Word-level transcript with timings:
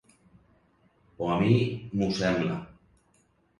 O 1.25 1.29
a 1.35 1.37
mi 1.43 1.59
m'ho 1.99 2.11
sembla. 2.23 2.59